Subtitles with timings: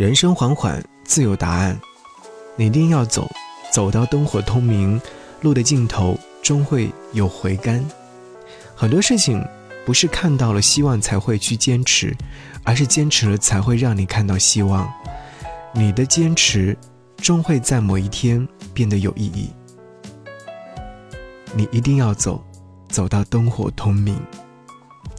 [0.00, 1.78] 人生缓缓，自有答案。
[2.56, 3.30] 你一定要走，
[3.70, 4.98] 走到灯火通明，
[5.42, 7.84] 路的尽头终会有回甘。
[8.74, 9.46] 很多事情
[9.84, 12.16] 不是看到了希望才会去坚持，
[12.64, 14.90] 而是坚持了才会让你看到希望。
[15.74, 16.74] 你的坚持
[17.18, 19.50] 终会在某一天变得有意义。
[21.52, 22.42] 你一定要走，
[22.88, 24.18] 走到灯火通明。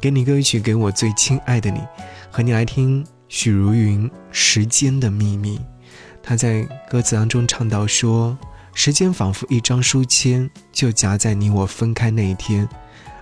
[0.00, 1.82] 给你歌曲，给我最亲爱的你，
[2.30, 3.06] 和你来听。
[3.30, 5.56] 许茹芸《时间的秘密》，
[6.20, 8.36] 她在歌词当中唱到说
[8.74, 12.68] ：“时间仿佛一张书签，就夹在你我分开那一天。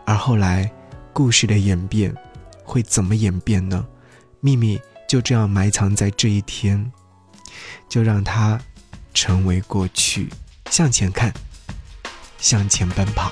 [0.06, 0.72] 而后来，
[1.12, 2.12] 故事的演变
[2.64, 3.86] 会怎么演变呢？
[4.40, 6.90] 秘密就这样埋藏在这一天，
[7.86, 8.58] 就让它
[9.12, 10.30] 成为过去。
[10.70, 11.30] 向前看，
[12.38, 13.30] 向前奔跑。”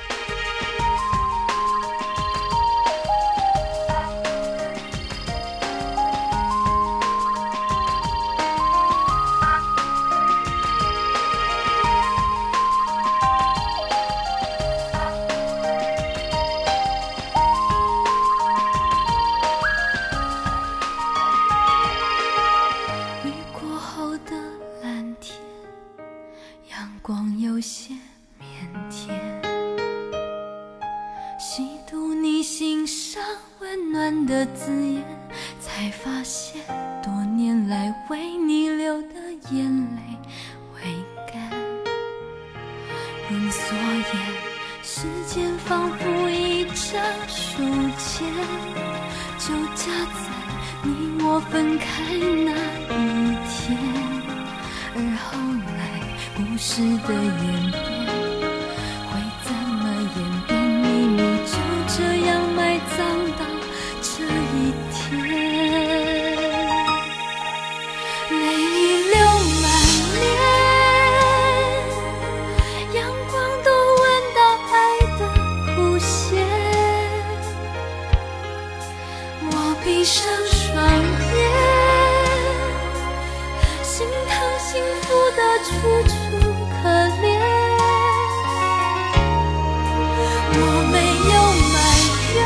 [27.57, 27.95] 有些
[28.39, 28.45] 腼
[28.91, 29.09] 腆，
[31.39, 33.23] 细读你心上
[33.61, 35.03] 温暖的字眼，
[35.59, 36.61] 才发现
[37.03, 39.15] 多年来为你流的
[39.51, 40.03] 眼泪
[40.75, 40.83] 未
[41.33, 41.51] 干。
[43.31, 44.05] 用锁眼，
[44.83, 47.62] 时间仿佛一张书
[47.97, 48.31] 签，
[49.39, 50.29] 就夹在
[50.83, 52.53] 你我分开那
[52.93, 53.79] 一天。
[54.95, 55.39] 而后，
[56.37, 58.25] 故事的演变。
[84.76, 85.70] 幸福的楚
[86.06, 86.12] 楚
[86.69, 86.84] 可
[87.22, 87.25] 怜
[90.53, 90.60] 我
[90.92, 90.94] 没
[91.32, 91.37] 有
[91.72, 91.75] 埋
[92.37, 92.38] 怨。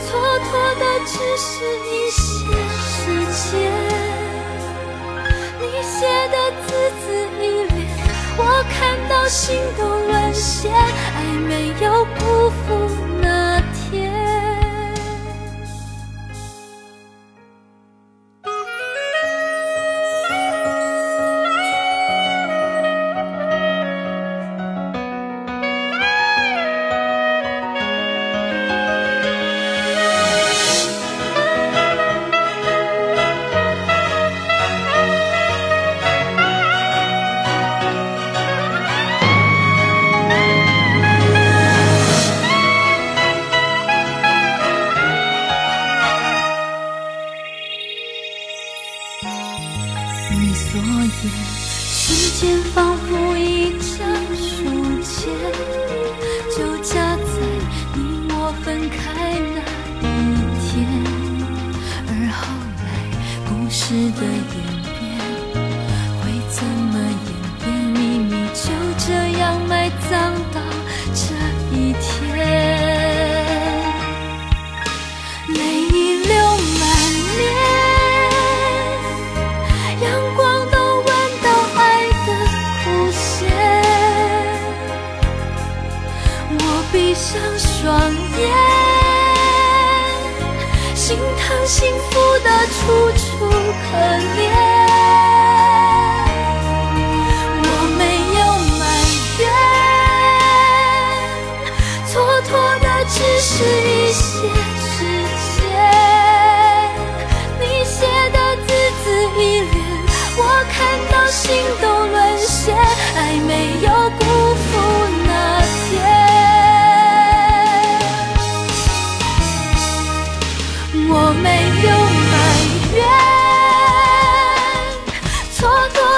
[0.00, 0.08] 蹉
[0.48, 0.50] 跎
[0.80, 1.46] 的只是
[1.84, 2.18] 一些
[2.80, 2.88] 时
[3.52, 3.52] 间。
[5.60, 5.94] 你写
[6.28, 6.34] 的
[6.66, 6.66] 字
[7.02, 7.04] 字
[7.38, 7.44] 依
[7.74, 7.76] 恋
[8.38, 8.40] 我
[8.70, 8.74] 看
[9.06, 9.44] 到心
[9.76, 11.52] 都沦陷爱没
[11.84, 11.86] 有
[12.18, 13.13] 辜负。
[50.76, 53.96] 时间仿佛一张
[54.34, 54.64] 书
[55.04, 55.32] 签，
[86.94, 88.00] 闭上双
[88.38, 88.50] 眼
[90.94, 93.98] 心疼幸福的楚楚可
[94.38, 94.73] 怜。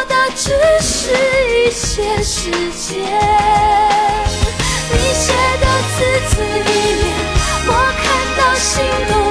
[0.04, 0.50] 的只
[0.80, 1.12] 是
[1.48, 3.00] 一些时间。
[4.92, 5.66] 你写的
[5.96, 5.96] 字
[6.28, 6.70] 字里
[7.02, 7.04] 面，
[7.66, 7.70] 我
[8.02, 8.04] 看
[8.38, 8.64] 到心
[9.08, 9.25] 动。